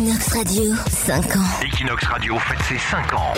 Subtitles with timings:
[0.00, 1.62] Equinox Radio, 5 ans.
[1.62, 3.34] Equinox Radio fête ses 5 ans.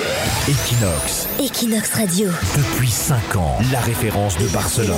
[0.48, 4.94] Equinox, Equinox Radio, depuis 5 ans, la référence de Barcelone.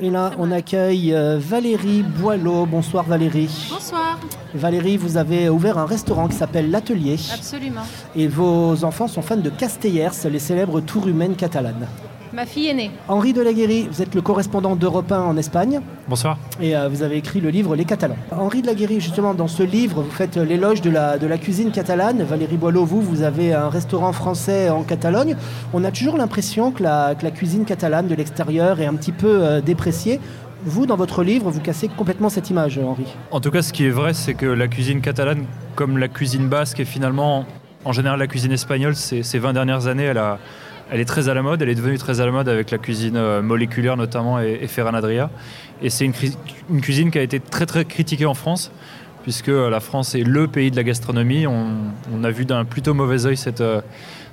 [0.00, 2.66] Et là, on accueille euh, Valérie Boileau.
[2.66, 3.50] Bonsoir Valérie.
[3.68, 4.16] Bonsoir,
[4.54, 7.18] Valérie, vous avez ouvert un restaurant qui s'appelle L'Atelier.
[7.34, 7.82] absolument.
[8.14, 11.88] Et vos enfants sont fans de Castellers, les célèbres tours humaines catalanes.
[12.32, 12.90] Ma fille est née.
[13.08, 15.80] Henri Delaguéry, vous êtes le correspondant d'Europe 1 en Espagne.
[16.08, 16.36] Bonsoir.
[16.60, 18.16] Et euh, vous avez écrit le livre Les Catalans.
[18.32, 21.70] Henri Delaguéry, justement, dans ce livre, vous faites euh, l'éloge de la, de la cuisine
[21.70, 22.22] catalane.
[22.22, 25.36] Valérie Boileau, vous, vous avez un restaurant français en Catalogne.
[25.72, 29.12] On a toujours l'impression que la, que la cuisine catalane de l'extérieur est un petit
[29.12, 30.20] peu euh, dépréciée.
[30.66, 33.06] Vous, dans votre livre, vous cassez complètement cette image, Henri.
[33.30, 36.48] En tout cas, ce qui est vrai, c'est que la cuisine catalane, comme la cuisine
[36.48, 37.46] basque, et finalement,
[37.86, 40.38] en général, la cuisine espagnole, ces, ces 20 dernières années, elle, a,
[40.90, 41.60] elle est très à la mode.
[41.62, 44.66] Elle est devenue très à la mode avec la cuisine euh, moléculaire, notamment, et, et
[44.66, 45.30] Ferran Adria.
[45.82, 46.12] Et c'est une,
[46.80, 48.72] cuisine qui a été très, très critiquée en France,
[49.22, 51.46] puisque euh, la France est le pays de la gastronomie.
[51.46, 51.66] On,
[52.12, 53.80] on a vu d'un plutôt mauvais œil cette, euh,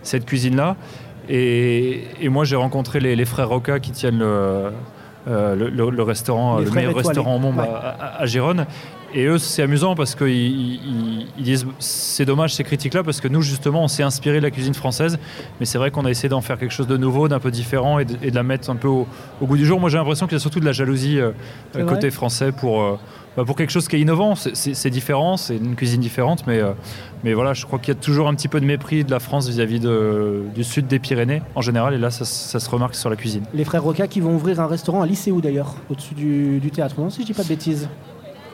[0.02, 0.76] cette cuisine-là.
[1.30, 4.70] Et, et moi, j'ai rencontré les, les frères Roca qui tiennent le,
[5.28, 7.08] le, le- le restaurant, Les le meilleur étoilés.
[7.08, 7.64] restaurant au monde Ouais.
[7.68, 8.66] à, à- à Gérone.
[9.18, 13.28] Et eux, c'est amusant parce qu'ils ils- ils disent c'est dommage ces critiques-là parce que
[13.30, 15.18] nous, justement, on s'est inspiré de la cuisine française.
[15.60, 17.98] Mais c'est vrai qu'on a essayé d'en faire quelque chose de nouveau, d'un peu différent
[18.00, 19.08] et de, et de la mettre un peu au,
[19.42, 19.80] au goût du jour.
[19.80, 21.32] Moi, j'ai l'impression qu'il y a surtout de la jalousie euh,
[21.88, 23.00] côté français pour, euh,
[23.38, 24.36] bah, pour quelque chose qui est innovant.
[24.36, 26.46] C'est- différent, c'est une cuisine différente.
[26.46, 26.74] Mais, euh,
[27.24, 29.20] mais voilà, je crois qu'il y a toujours un petit peu de mépris de la
[29.20, 31.94] France vis-à-vis du sud des Pyrénées en général.
[31.94, 33.44] Et là, ça, ça se remarque sur la cuisine.
[33.54, 36.96] Les frères Roca qui vont ouvrir un restaurant à Lycéo d'ailleurs, au-dessus du, du théâtre.
[37.00, 37.88] Non, si je dis pas de bêtises.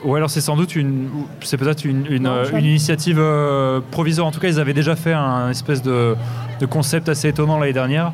[0.04, 1.10] Ouais, alors c'est sans doute une,
[1.42, 4.28] c'est peut-être une, une, Non, euh, une initiative euh, provisoire.
[4.28, 6.16] En tout cas, ils avaient déjà fait un espèce de,
[6.60, 8.14] de concept assez étonnant l'année dernière.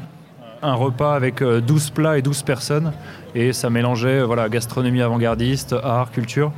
[0.64, 2.92] Un repas avec euh, 12 plats et 12 personnes.
[3.36, 6.52] Et ça mélangeait euh, voilà, gastronomie avant-gardiste, art, culture.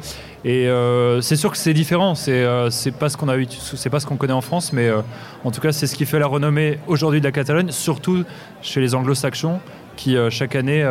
[0.45, 2.15] Et euh, c'est sûr que c'est différent.
[2.15, 4.87] C'est euh, pas ce qu'on a eu, c'est pas ce qu'on connaît en France, mais
[4.87, 5.01] euh,
[5.43, 8.23] en tout cas, c'est ce qui fait la renommée aujourd'hui de la Catalogne, surtout
[8.61, 9.59] chez les Anglo-Saxons,
[9.97, 10.81] qui euh, chaque année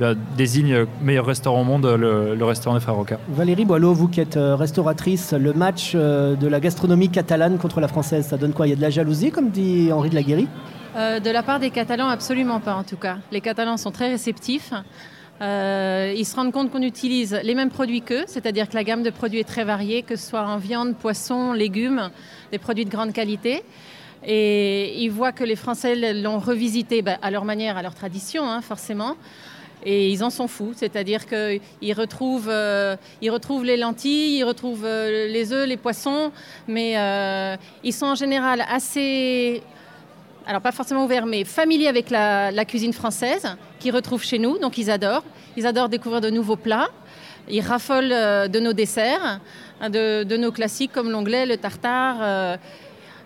[0.00, 3.18] bah, euh, meilleur restaurant au monde, le, le restaurant des Frères Roca.
[3.28, 7.80] Valérie Boileau, vous qui êtes euh, restauratrice, le match euh, de la gastronomie catalane contre
[7.80, 8.66] la française, ça donne quoi?
[8.66, 10.48] Il y a de la jalousie, comme dit Henri de la Guéry
[10.96, 13.18] Euh, de la part des Catalans, absolument pas en tout cas.
[13.32, 14.72] Les Catalans sont très réceptifs.
[15.40, 19.02] Euh, ils se rendent compte qu'on utilise les mêmes produits qu'eux, c'est-à-dire que la gamme
[19.02, 22.10] de produits est très variée, que ce soit en viande, poisson, légumes,
[22.52, 23.64] des produits de grande qualité.
[24.24, 28.48] Et ils voient que les Français l'ont revisité ben, à leur manière, à leur tradition,
[28.48, 29.16] hein, forcément.
[29.84, 32.96] Et ils en sont fous, c'est-à-dire qu'ils retrouvent, euh,
[33.28, 36.32] retrouvent les lentilles, ils retrouvent euh, les œufs, les poissons,
[36.66, 39.62] mais euh, ils sont en général assez
[40.46, 44.76] alors pas forcément ouverts, mais familiers avec la, cuisine française, qu'ils retrouvent chez nous, donc
[44.76, 45.24] ils adorent.
[45.56, 46.88] Ils adorent découvrir de nouveaux plats.
[47.48, 49.40] Ils raffolent de nos desserts,
[49.80, 52.58] hein, de, de nos classiques comme l'onglet, le tartare.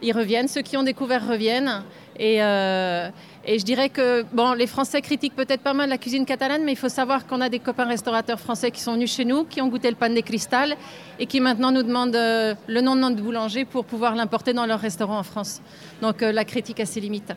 [0.00, 1.82] ils reviennent, ceux qui ont découvert reviennent.
[2.18, 3.10] Et, euh,
[3.44, 4.24] et je dirais que
[4.56, 7.48] les Français critiquent peut-être pas mal la cuisine catalane, mais il faut savoir qu'on a
[7.48, 10.20] des copains restaurateurs français qui sont venus chez nous, qui ont goûté le pan de
[10.20, 10.76] cristal
[11.18, 14.66] et qui maintenant nous demandent euh, le nom de notre boulanger pour pouvoir l'importer dans
[14.66, 15.62] leur restaurant en France.
[16.02, 17.32] Donc euh, la critique a ses limites.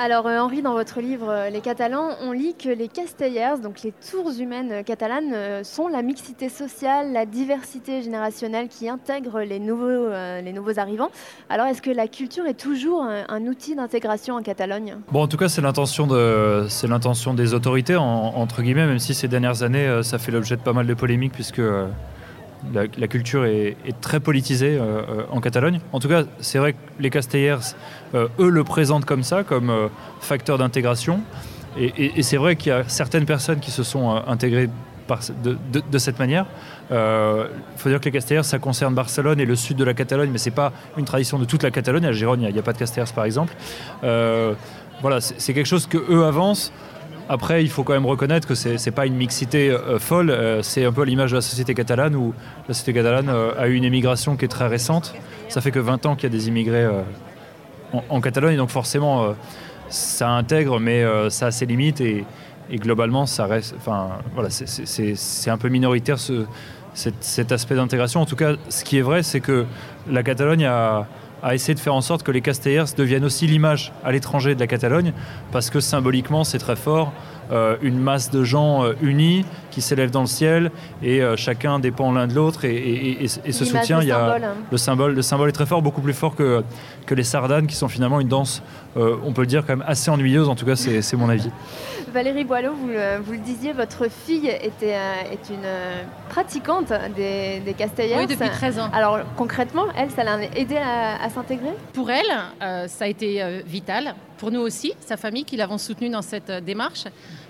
[0.00, 3.82] Alors euh, Henri, dans votre livre euh, Les Catalans, on lit que les castellers, donc
[3.82, 9.58] les tours humaines euh, catalanes, sont la mixité sociale, la diversité générationnelle qui intègre les
[9.58, 11.10] nouveaux, arrivants.
[11.48, 14.98] Alors est-ce que la culture est toujours un, outil d'intégration en Catalogne?
[15.10, 16.06] Bon, en tout cas, c'est l'intention
[17.34, 18.04] des autorités en-
[18.36, 21.32] entre guillemets, même si ces dernières années, ça fait l'objet de pas mal de polémiques
[21.32, 21.62] puisque
[22.72, 25.80] la, culture est, très politisée euh, euh, en Catalogne.
[25.92, 27.74] En tout cas, c'est vrai que les Castellers,
[28.14, 29.72] euh, eux, le présentent comme ça, comme
[30.20, 31.20] facteur d'intégration.
[31.78, 34.68] Et, c'est vrai qu'il y a certaines personnes qui se sont intégrées
[35.20, 36.46] ce- de, cette manière.
[36.90, 36.96] Il
[37.76, 40.38] faut dire que les Castellers, ça concerne Barcelone et le sud de la Catalogne, mais
[40.38, 42.06] c'est pas une tradition de toute la Catalogne.
[42.06, 43.54] À Gérone, il n'y a, a pas de Castellers, par exemple.
[45.00, 46.72] Voilà, c'est c'est quelque chose que eux avancent.
[47.28, 50.30] Après, il faut quand même reconnaître que c'est n'est pas une mixité euh, folle.
[50.30, 52.32] euh, c'est un peu l'image de la société catalane où
[52.66, 55.14] la société catalane euh, a eu une émigration qui est très récente.
[55.48, 56.86] Ça fait que 20 ans qu'il y a des immigrés
[58.08, 58.56] en, Catalogne.
[58.56, 59.34] Donc forcément,
[59.88, 62.02] ça intègre, mais ça a ses limites.
[62.02, 62.26] Et,
[62.74, 63.74] globalement, ça reste.
[63.78, 66.44] Enfin, voilà, c'est- un peu minoritaire ce,
[66.92, 68.20] cet, cet aspect d'intégration.
[68.20, 69.64] En tout cas, ce qui est vrai, c'est que
[70.06, 71.06] la Catalogne a,
[71.42, 74.60] a essayé de faire en sorte que les Castellers deviennent aussi l'image à l'étranger de
[74.60, 75.12] la Catalogne,
[75.52, 77.12] parce que symboliquement, c'est très fort.
[77.50, 79.46] Euh, une masse de gens euh, unis
[79.78, 80.72] qui s'élèvent dans le ciel
[81.04, 84.08] et euh, chacun dépend l'un de l'autre et, et- et- et ce soutien, le il
[84.08, 84.54] y a symbole, hein.
[84.72, 86.64] le symbole, le symbole est très fort, beaucoup plus fort que,
[87.06, 88.60] que les sardanes qui sont finalement une danse,
[88.96, 90.48] euh, on peut le dire quand même assez ennuyeuse.
[90.48, 91.48] En tout cas, c'est c'est mon avis.
[92.12, 95.68] Valérie Boileau, vous le, vous le disiez, votre fille était, euh, est une
[96.28, 98.16] pratiquante des, des Castellers.
[98.18, 98.88] Oui, depuis 13 ans.
[98.92, 101.70] Alors concrètement, elle, ça l'a aidé à, à s'intégrer?
[101.92, 102.24] Pour elle,
[102.62, 104.14] euh, ça a été euh, vital.
[104.38, 107.04] Pour nous aussi, sa famille, qui l'avons soutenue dans cette euh, démarche.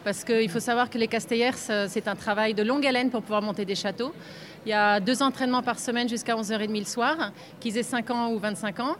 [0.04, 3.20] Parce qu'il faut savoir que les Castellers, euh, c'est un travail de longue haleine pour
[3.20, 4.14] pouvoir monter des châteaux.
[4.64, 8.32] Il y a deux entraînements par semaine jusqu'à 11h30 le soir, qu'ils aient 5 ans
[8.32, 8.96] ou 25 ans.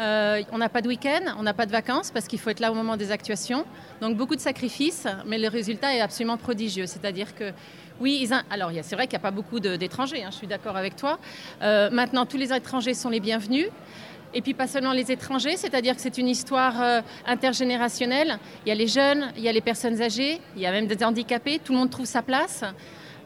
[0.00, 2.58] Euh, on n'a pas de week-end, on n'a pas de vacances parce qu'il faut être
[2.58, 3.64] là au moment des actuations.
[4.00, 6.86] Donc beaucoup de sacrifices, mais le résultat est absolument prodigieux.
[6.86, 7.52] C'est-à-dire que
[8.00, 10.76] oui, ils alors c'est vrai qu'il n'y a pas beaucoup d'étrangers, hein, je suis d'accord
[10.76, 11.18] avec toi.
[11.60, 13.66] Maintenant, tous les étrangers sont les bienvenus.
[14.34, 18.38] Et puis pas seulement les étrangers, c'est-à-dire que c'est une histoire euh, intergénérationnelle.
[18.64, 20.86] Il y a les jeunes, il y a les personnes âgées, il y a même
[20.86, 22.62] des handicapés, tout le monde trouve sa place.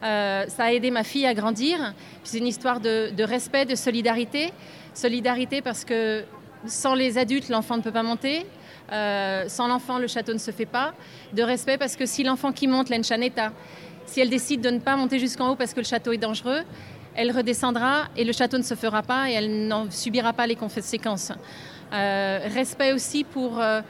[0.03, 1.95] Euh, ça a aidé ma fille à grandir.
[2.25, 4.53] C'est une histoire de, de respect, de solidarité.
[4.95, 6.25] Solidarité parce que
[6.67, 8.47] sans les adultes, l'enfant ne peut pas monter.
[8.93, 10.95] Euh, sans l'enfant, le château ne se fait pas.
[11.33, 13.53] De respect parce que si l'enfant qui monte, l'enchaneta,
[14.07, 16.63] si elle décide de ne pas monter jusqu'en haut parce que le château est dangereux,
[17.15, 20.57] elle redescendra et le château ne se fera pas et elle n'en subira pas les
[20.57, 21.33] conséquences.
[21.93, 23.81] Euh, respect aussi pour euh,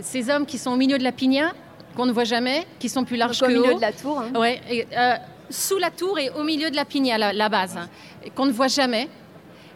[0.00, 1.52] ces hommes qui sont au milieu de la pigna,
[1.96, 3.76] qu'on ne voit jamais, qui sont plus larges Donc, au que milieu haut.
[3.76, 4.20] de la tour.
[4.20, 4.38] hein.
[4.40, 5.14] Ouais, et, euh,
[5.50, 7.88] sous la tour et au milieu de la pigna, la, la base, hein,
[8.34, 9.08] qu'on ne voit jamais.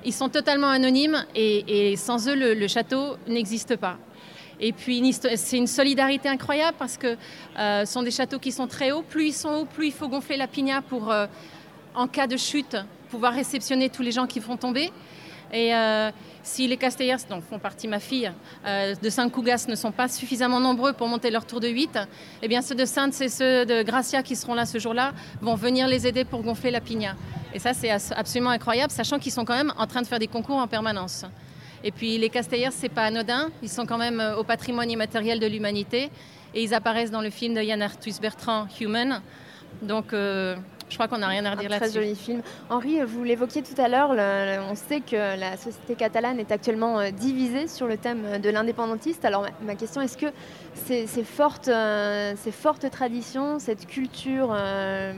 [0.05, 3.99] Ils sont totalement anonymes et, et sans eux, le, le château n'existe pas.
[4.59, 7.17] Et puis, c'est une solidarité incroyable parce que
[7.59, 9.03] ce sont des châteaux qui sont très hauts.
[9.03, 11.13] Plus ils sont hauts, plus il faut gonfler la pigna pour,
[11.97, 12.77] en cas de chute,
[13.11, 14.93] pouvoir réceptionner tous les gens qui vont tomber.
[15.53, 16.11] Et euh,
[16.43, 18.31] si les Castellers, dont font partie ma fille,
[18.67, 21.99] euh, de Saint-Cougas ne sont pas suffisamment nombreux pour monter leur tour de 8,
[22.43, 25.55] eh bien ceux de Sainte et ceux de Gracia qui seront là ce jour-là vont
[25.55, 27.15] venir les aider pour gonfler la pigna.
[27.55, 30.27] Et ça, c'est absolument incroyable, sachant qu'ils sont quand même en train de faire des
[30.27, 31.25] concours en permanence.
[31.85, 35.39] Et puis les Castellers, c'est pas anodin, ils sont quand même euh, au patrimoine immatériel
[35.39, 36.11] de l'humanité
[36.55, 39.23] et ils apparaissent dans le film de Yann Arthus Bertrand, Human.
[39.83, 40.13] Donc
[40.89, 41.95] je crois qu'on n'a rien à Un redire très là-dessus.
[42.01, 42.43] joli film.
[42.71, 44.11] Henri, vous l'évoquiez tout à l'heure,
[44.71, 49.25] on sait que la société catalane est actuellement euh, divisée sur le thème de l'indépendantiste.
[49.25, 50.27] Alors ma, ma question, est-ce que
[50.75, 55.13] ces, ces fortes, euh, ces fortes traditions, cette culture, euh,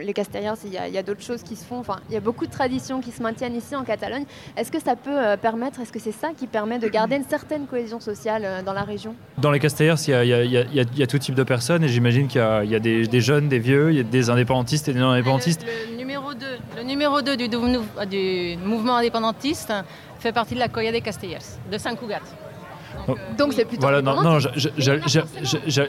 [0.00, 2.46] les Castellers, il y a, d'autres choses qui se font, enfin il y a beaucoup
[2.46, 4.24] de traditions qui se maintiennent ici en Catalogne.
[4.56, 7.24] Est-ce que ça peut euh, permettre, est-ce que c'est ça qui permet de garder une
[7.24, 9.14] certaine cohésion sociale euh, dans la région?
[9.38, 12.26] Dans les Castellers, il y a, y y y tout type de personnes et j'imagine
[12.26, 14.30] qu'il y a, il y a des, des jeunes, des vieux, il y a des
[14.30, 15.64] indépendantistes et des non-indépendantistes.
[15.64, 16.46] Le, le numéro 2,
[16.78, 19.72] le numéro 2 du, mouvement indépendantiste
[20.18, 21.38] fait partie de la Coya des Castellers,
[21.70, 22.20] de Saint Cugat.
[23.08, 23.14] Oh.
[23.36, 24.70] Donc c'est plutôt Voilà, non, non, indépendantiste.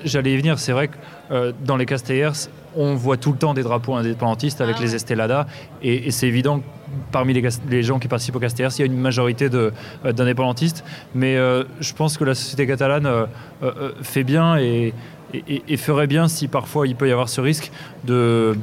[0.03, 0.59] j'allais y venir.
[0.59, 0.97] C'est vrai que
[1.31, 2.31] euh, dans les Castellers,
[2.75, 4.93] on voit tout le temps des drapeaux indépendantistes avec Ah les.
[4.95, 5.45] Esteladas,
[5.81, 6.63] et, et c'est évident que
[7.11, 9.71] parmi les, gens qui participent aux Castellers, il y a une majorité euh,
[10.11, 10.83] d'indépendantistes.
[11.15, 13.25] Mais euh, je pense que la société catalane euh,
[13.63, 14.93] euh, euh, fait bien et,
[15.33, 17.71] et- et- et ferait bien si parfois il peut y avoir ce risque
[18.03, 18.55] de.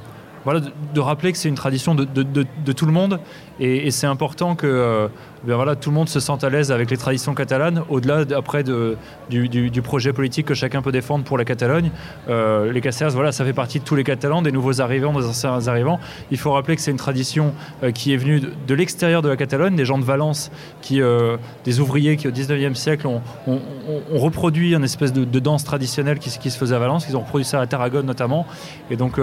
[0.44, 3.20] Voilà, de, rappeler que c'est une tradition de, tout le monde
[3.60, 5.08] et, et c'est important que euh,
[5.46, 8.64] ben voilà, tout le monde se sente à l'aise avec les traditions catalanes, au-delà après
[8.64, 11.90] du, projet politique que chacun peut défendre pour la Catalogne.
[12.28, 15.26] Euh, les Castellers, voilà, ça fait partie de tous les Catalans, des nouveaux arrivants, des
[15.26, 16.00] anciens arrivants.
[16.30, 17.52] Il faut rappeler que c'est une tradition
[17.82, 20.50] euh, qui est venue de, l'extérieur de la Catalogne, des gens de Valence,
[20.80, 23.20] qui, euh, des ouvriers qui au 19e siècle ont,
[24.10, 27.06] reproduit une espèce de, danse traditionnelle qui, se- faisait à Valence.
[27.10, 28.46] Ils ont reproduit ça à Tarragone notamment.
[28.90, 29.20] Et donc,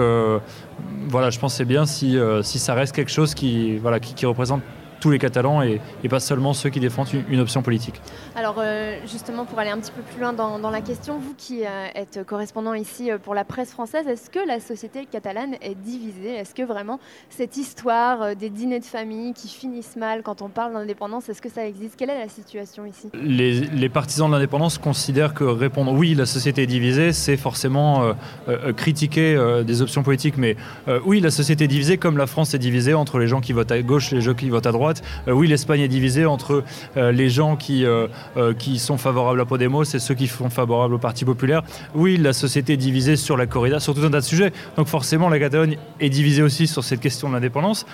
[1.08, 4.62] voilà, je pense c'est bien si, ça reste quelque chose qui représente
[5.02, 8.00] tous les Catalans et, et pas seulement ceux qui défendent une, une option politique.
[8.36, 11.34] Alors euh, justement, pour aller un petit peu plus loin dans, dans la question, vous
[11.36, 15.54] qui euh, êtes correspondant ici euh, pour la presse française, est-ce que la société catalane
[15.60, 16.34] est divisée?
[16.36, 20.74] Est-ce que vraiment cette histoire des dîners de famille qui finissent mal quand on parle
[20.74, 21.96] d'indépendance, est-ce que ça existe?
[21.96, 23.10] Quelle est la situation ici?
[23.12, 28.14] Les, les partisans de l'indépendance considèrent que répondre oui, la société est divisée, c'est forcément
[28.48, 30.36] euh, critiquer des options politiques.
[30.38, 30.56] Mais
[31.04, 33.72] oui, la société est divisée comme la France est divisée entre les gens qui votent
[33.72, 34.91] à gauche et les gens qui votent à droite.
[35.28, 36.64] Euh, oui, l'Espagne est divisée entre
[36.96, 38.08] euh, les gens qui, euh,
[38.58, 41.62] qui sont favorables à Podemos et ceux qui sont favorables au Parti populaire.
[41.94, 44.52] Oui, la société est divisée sur la corrida, sur tout un tas de sujets.
[44.76, 47.86] Donc forcément, la Catalogne est divisée aussi sur cette question de l'indépendance.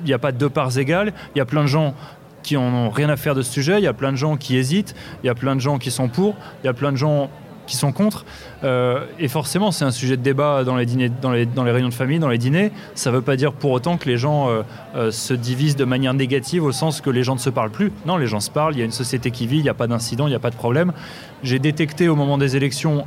[0.00, 1.12] Il n'y a pas deux parts égales.
[1.34, 1.94] Il y a plein de gens
[2.42, 3.78] qui en ont rien à faire de ce sujet.
[3.78, 4.94] Il y a plein de gens qui hésitent.
[5.22, 6.36] Il y a plein de gens qui sont pour.
[6.62, 7.30] Il y a plein de gens
[7.66, 8.24] qui sont contre.
[8.62, 12.38] Euh, et forcément, c'est un sujet de débat dans les, réunions de famille, dans les
[12.38, 12.72] dîners.
[12.94, 14.62] Ça ne veut pas dire pour autant que les gens euh,
[14.96, 17.92] euh, se divisent de manière négative au sens que les gens ne se parlent plus.
[18.06, 18.74] Non, les gens se parlent.
[18.74, 19.58] Il y a une société qui vit.
[19.58, 20.26] Il n'y a pas d'incident.
[20.26, 20.92] Il n'y a pas de problème.
[21.42, 23.06] J'ai détecté au moment des élections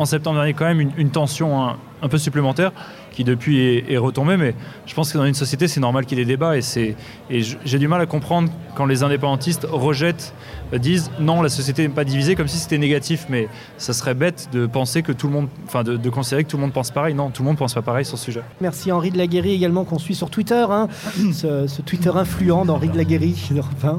[0.00, 2.72] en septembre dernier quand même une, une tension un, un peu supplémentaire
[3.12, 4.36] qui depuis est, est retombée.
[4.36, 4.54] Mais
[4.86, 6.56] je pense que dans une société, c'est normal qu'il y ait des débats.
[6.56, 6.94] Et, c'est-
[7.28, 10.32] et j'ai du mal à comprendre quand les indépendantistes rejettent,
[10.72, 13.26] euh, disent non, la société n'est pas divisée, comme si c'était négatif.
[13.28, 16.48] Mais ça serait bête de penser que tout le monde, enfin de, de considérer que
[16.50, 17.12] tout le monde pense pareil.
[17.14, 18.42] Non, tout le monde pense pas pareil sur ce sujet.
[18.60, 20.88] Merci Henri de la Guéry également qu'on suit sur Twitter, hein,
[21.34, 23.98] ce, ce Twitter influent d'Henri de la Guéry d'Europe 1.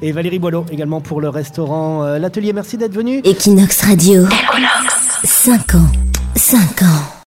[0.00, 2.52] et Valérie Boileau également pour le restaurant euh, L'Atelier.
[2.54, 3.18] Merci d'être venu.
[3.24, 4.22] Equinox Radio.
[5.24, 5.90] 5 ans.
[6.36, 7.23] 5 ans.